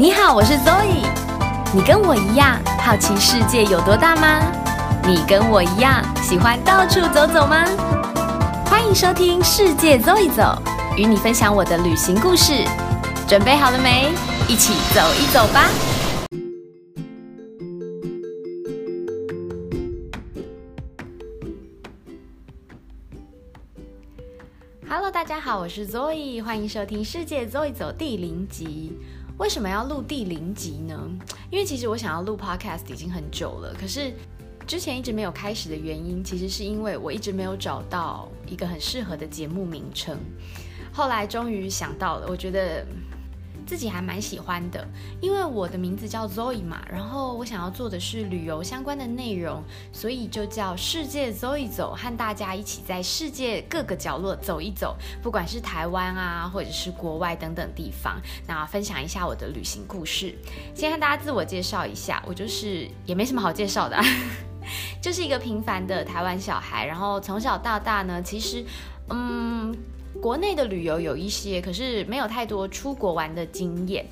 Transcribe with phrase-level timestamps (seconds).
[0.00, 1.04] 你好，我是 Zoe。
[1.74, 4.40] 你跟我一样好奇世界有多大吗？
[5.02, 7.64] 你跟我一样喜欢到处走走吗？
[8.66, 10.56] 欢迎收听《世界走一走》，
[10.96, 12.64] 与你分享我的旅行故事。
[13.26, 14.12] 准备好了没？
[14.46, 15.68] 一起走一走吧
[24.88, 28.96] ！Hello，大家好，我是 Zoe，欢迎收听《世界走一走》第零集。
[29.38, 31.08] 为什么要录第零集呢？
[31.50, 34.12] 因为其实我想要录 Podcast 已经很久了，可是
[34.66, 40.18] 之前一直没有开始的原因，其实是因为我一直没有找到一个很适合的节目名称。
[40.92, 42.84] 后来终于想到了，我觉得。
[43.68, 44.88] 自己还蛮喜欢的，
[45.20, 60.34] 因为我的名字叫 Zoe 嘛，然后我想要做的是旅游相关的内容，所以就叫世界 Zoe 走，和大家一起在世界各个角落走一走，不管是台湾啊，或者是国外等等地方，那分享一下我的旅行故事。
[60.74, 64.02] 先和大家自我介绍一下，我就是也没什么好介绍的，
[65.02, 68.64] 就是一个平凡的台湾小孩，然后从小到大呢，其实，
[69.10, 69.76] 嗯。
[70.20, 74.06] 国内的旅游有一些，可是没有太多出国玩的经验。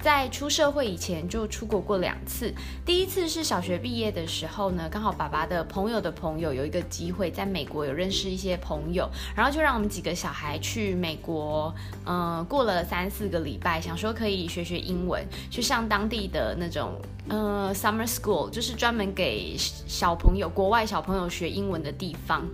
[0.00, 2.54] 在出社会以前就出国过两次，
[2.86, 11.74] 第一次是小学毕业的时候呢，刚好爸爸的朋友的朋友有一个机会在美国有认识一些朋友，然后就让我们几个小孩去美国，
[12.06, 16.92] 嗯，过了三四个礼拜，想说可以学学英文，去上当地的那种
[17.28, 22.46] 呃 summer school，就是专门给小朋友国外小朋友学英文的地方。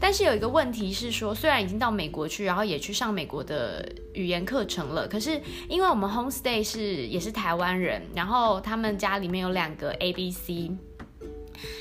[0.00, 10.70] 但是有一个问题是说，虽然已经到美国去，然后也去上美国的语言课程了，可是因为我们 home stay 是也是台湾人，然后他们家里面有两个 A B C。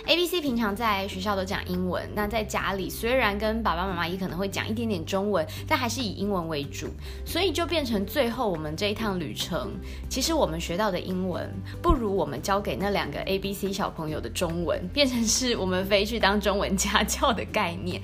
[0.06, 6.88] A B C 平常在学校都讲英文，那在家里虽然跟爸爸妈妈也可能会讲一点点中文，但还是以英文为主，
[7.26, 9.72] 所以就变成最后我们这一趟旅程，
[10.10, 11.50] 其实我们学到的英文
[11.82, 18.02] 不如我们教给那两个 A B C 小朋友的中文，变成是我们飞去当中文家教的概念，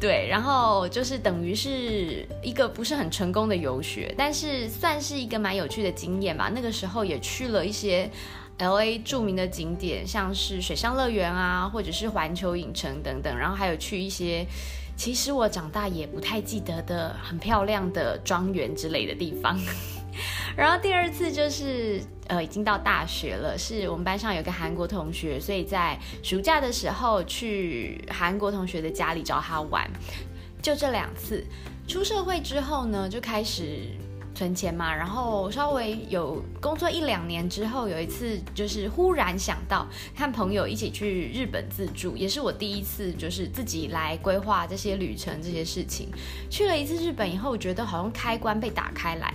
[0.00, 6.50] 对，然后就是等于是一个不是很成功的游学，但是算是一个蛮有趣的经验吧。
[6.54, 8.10] 那个时候也去了一些。
[8.58, 14.46] L A 著名的景点，像是水上乐园啊，或者是环球影城等等，然后还有去一些
[14.96, 19.58] 其实我长大也不太记得的很漂亮的庄园之类的地方。
[20.56, 29.90] 然后第二次就是呃，已经到大学了，是我们班上有个韩国同学，所以在暑假的时候去韩国同学的家里找他玩。
[30.62, 31.44] 就这两次，
[31.88, 33.88] 出社会之后呢，就开始。
[34.34, 46.08] 存钱嘛，然后稍微有工作一两年之后，有一次就是忽然想到和朋友一起去日本自助，也是我第一次就是自己来规划这些旅程这些事情。
[46.50, 49.32] 去了一次日本以后，我觉得好像开关被打开来，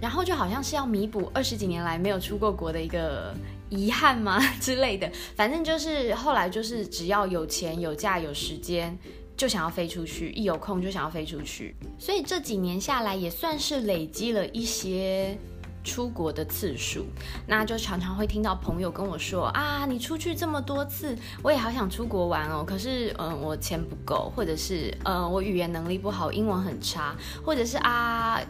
[0.00, 3.34] 然后就好像是要弥补二十几年来没有出过国的一个
[3.68, 5.10] 遗憾吗之类的。
[5.34, 8.96] 反正就是后来就是只要有钱有假有时间。
[9.40, 15.34] 就想要飞出去，一有空就想要飞出去，所以这几年下来也算是累积了一些
[15.82, 17.06] 出国的次数。
[17.46, 22.62] 那就常常会听到朋友跟我说啊，你出去这么多次，我也好想出国玩哦。
[22.62, 28.42] 可是，嗯，我钱不够，或者是，呃，我语言能力不好，英文很差，或者是啊。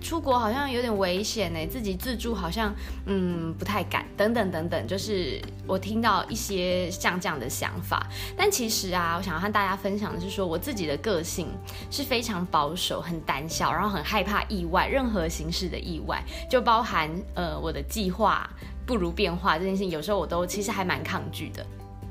[0.00, 2.74] 出国好像有点危险呢，自己自助好像
[3.06, 8.06] 嗯不太敢，等等等等，就是我听到一些像这样的想法。
[8.36, 11.48] 但其实啊，我想要和大家分享的是说，我自己的个性
[11.90, 18.48] 是非常保守、很胆小，然后很害怕意外，任何形式的意外，就包含呃我的计划
[18.86, 21.66] 不如变化这件事情，有时候我都其实还蛮抗拒的，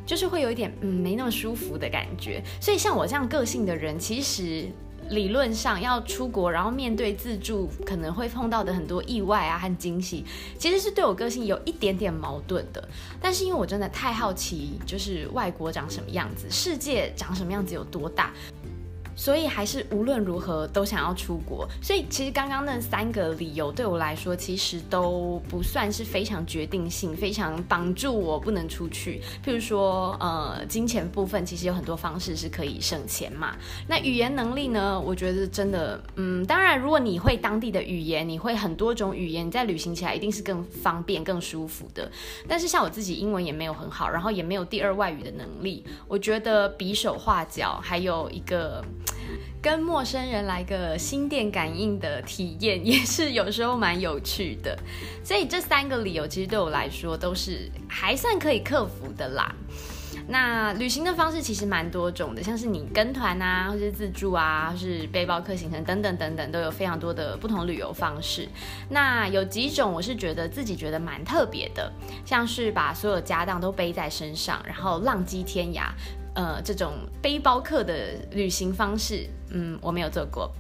[0.06, 2.44] 就是会有一点嗯没那么舒服的感觉。
[2.60, 4.68] 所以像我这样个性的人，其实。
[5.10, 10.26] 理论上要出国，然后面对自助可能会碰到的很多意外啊和惊喜，
[10.58, 12.88] 其实是对我个性有一点点矛盾的。
[13.22, 18.34] 但是因为我真的太好奇，就是外国长什么样子，世界长什么样子有多大。
[19.16, 29.22] 所以还是无论如何都想要出国，所以其实刚刚那三个理由对我来说，其实都不算是非常决定性、非常绑住我不能出去。
[29.44, 33.56] 譬如说，呃，金钱部分其实有很多方式是可以省钱嘛。
[33.88, 35.00] 那语言能力呢？
[35.00, 42.12] 我觉得真的，嗯，当然，如果你会当地的语言，你会很多种语言，你在旅行起来一定是更方便、更舒服的。
[42.48, 48.84] 但是像我自己英文也没有很好，然后也没有第二外语的能力，我觉得比手画脚还有一个。
[49.62, 54.78] 跟陌生人来个心电感应的体验， 也是有时候蛮有趣的。
[55.24, 59.54] 所以这三个理由其实对我来说都是还算可以克服的啦。
[60.28, 68.48] 那旅行的方式其实蛮多种的，像是你跟团啊，或是自助啊，或是背包客行程等等等等，都有非常多的不同旅游方式。
[68.90, 71.92] 那有几种我是觉得自己觉得蛮特别的，
[72.26, 75.90] 像是把所有家当都背在身上，然后浪迹天涯，
[76.36, 77.94] 呃，这种背包客的
[78.32, 80.52] 旅行方式，嗯，我没有做过，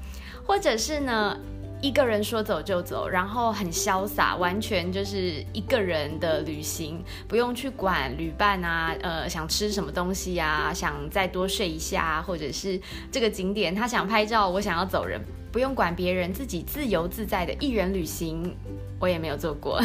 [0.47, 1.37] 或者是呢。
[1.81, 12.79] 一个人说走就走，然后很潇洒，完全就是一个人的旅行，不用去管旅伴啊，呃，想吃什么东西啊，想再多睡一下，或者是
[13.11, 15.21] 这个景点他想拍照，我想要走人，
[15.55, 18.53] 不用管别人，自己自由自在的一人旅行。
[18.99, 19.79] 我也没有做过，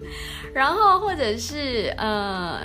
[0.54, 2.60] 然后或者是呃，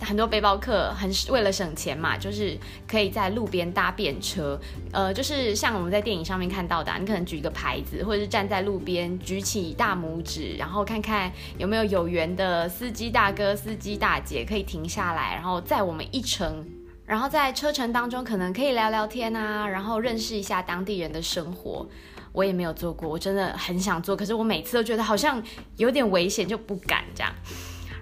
[0.00, 2.56] 很多背包客很为了省钱嘛，就是
[2.86, 4.60] 可以在路边搭便车，
[4.92, 16.64] 呃，就是像我们在电影上面看到的，你可能举一个牌子，或者是站在路边举起大拇指，然后看看有没有有缘的司机大哥、司机大姐可以停下来，然后载我们一程，
[17.06, 21.86] 然后在车程当中可能可以聊聊天啊，然后认识一下当地人的生活。
[22.32, 25.42] 我也没有做过，我真的很想做，可是我每次都觉得好像
[25.76, 27.32] 有点危险，就不敢这样。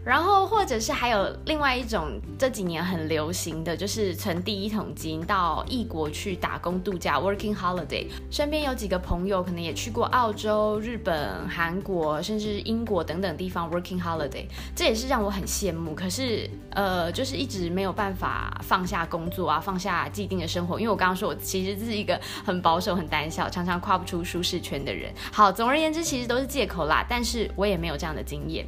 [0.04, 8.06] 然后，或者是还有另外一种这几年很流行的，就是存第一桶金到异国去打工度假 （working holiday）。
[8.30, 14.44] 身边有几个朋友可能也去过澳洲、日本、韩国，甚至英国等等地方 working holiday，
[14.76, 15.94] 这也是让我很羡慕。
[15.94, 20.78] 可是，呃，就是一直没有办法放下工作啊，放下既定的生活。
[20.78, 25.10] 因为我刚刚说我其实是一个很保守、很胆小，常常跨不出舒适圈的人。
[25.32, 27.02] 好，总而言之，其实都是借口啦。
[27.08, 28.66] 但是我也没有这样的经验。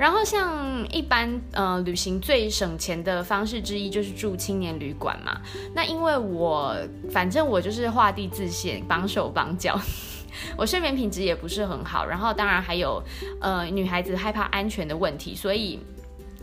[0.00, 5.38] 然后像一般呃旅行最省钱的方式之一就是住青年旅馆嘛。
[5.74, 6.74] 那因为我
[7.10, 9.78] 反正我就是画地自限，绑手绑脚，
[10.56, 12.06] 我睡眠品质也不是很好。
[12.06, 13.02] 然后当然还有
[13.42, 15.78] 呃女孩子害怕安全的问题，所以。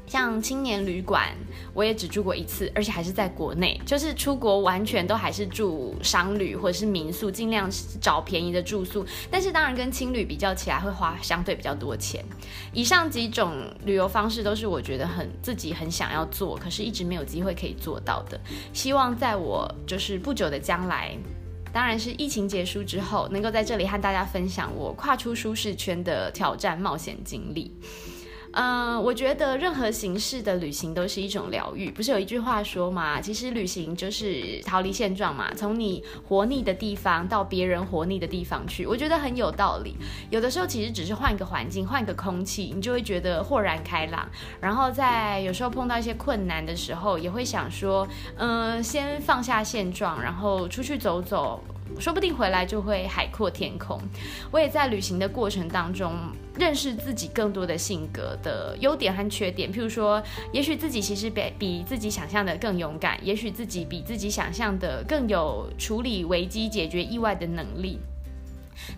[0.07, 1.36] 像青年旅馆，
[1.74, 7.69] 我也只住过一次，而且还是在国内，就是出国完全都还是住商旅或者是民宿，尽量
[8.00, 9.06] 找便宜的住宿。
[9.30, 12.24] 但是当然跟青旅比较起来，会花相对比较多钱。
[12.71, 13.54] 以上几种
[13.86, 18.39] 旅游方式都是我觉得很自己很想要做，可是一直没有机会可以做到的。
[18.71, 21.18] 希望在我就是不久的将来，
[21.74, 27.74] 当然是疫情结束之后，能够在这里和大家分享我跨出舒适圈的挑战冒险经历。
[28.59, 31.92] 嗯，我觉得任何形式的旅行都是一种疗愈。
[31.92, 39.95] 不是有一句话说嘛，其实旅行就是逃离现状嘛，从你活腻的地方到别人活腻的地方去，我觉得很有道理。
[40.31, 44.27] 有的时候其实只是换一个环境，换一个空气，你就会觉得豁然开朗。
[44.60, 48.07] 然后在有时候碰到一些困难的时候，也会想说，
[48.38, 51.63] 嗯，先放下现状，然后出去走走。
[52.00, 54.00] 说不定回来就会海阔天空。
[54.51, 56.12] 我也在旅行的过程当中
[56.59, 59.71] 认识自己更多的性格的优点和缺点。
[59.71, 60.21] 譬如说，
[60.51, 68.00] 也许自己其实比比自己想象的更勇敢，也许自己比自己想象的更有处理危机、解决意外的能力。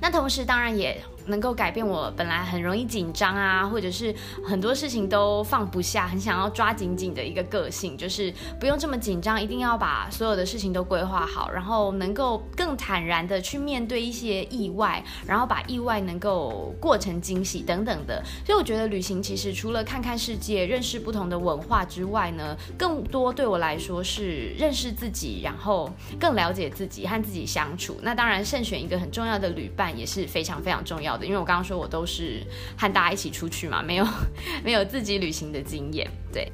[0.01, 0.97] 那同时，当然也。
[1.29, 18.23] 能够改变我本来很容易紧张啊，或者是很多事情都放不下，很想要抓紧紧的一个个性，就是不用这么紧张，一定要把所有的事情都规划好，然后能够更坦然的去面对一些意外，然后把意外能够过成惊喜等等的。
[18.45, 25.89] 所以我觉得旅行其实除了看看世界、认识不同的文化之外呢，更多对我来说是认识自己，然后
[26.19, 27.97] 更了解自己和自己相处。
[28.01, 31.18] 那当然，慎选一个很重要的旅伴也是非常非常重要的。
[31.25, 32.41] 因为我刚刚说我都是
[32.77, 34.07] 和大家一起出去嘛，没有
[34.63, 36.51] 没有自己旅行的经验，对。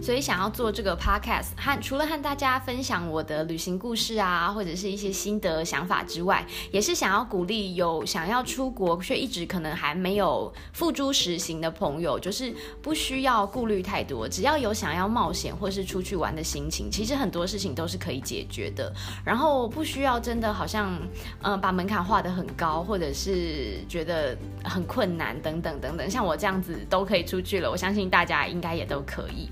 [0.00, 18.92] 所以想要做这个 podcast，和除了和大家分享我的旅行故事啊，或者是一些心得想法之外，也是想要鼓励有想要出国却一直可能还没有付诸实行的朋友，就是不需要顾虑太多，只要有想要冒险或是出去玩的心情，其实很多事情都是可以解决的。
[19.24, 20.98] 然后不需要真的好像
[21.42, 29.50] 嗯把门槛画得很高，或者是觉得很困难等等等等，像我这样子都可以出去了，我相信大家应该也都可以。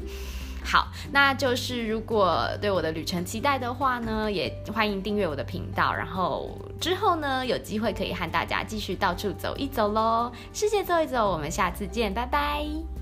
[0.66, 12.95] 好，那就是如果对我的旅程期待的话呢，也欢迎订阅我的频道，然后之后呢有机会可以和大家继续到处走一走喽，世界走一走，我们下次见，拜拜。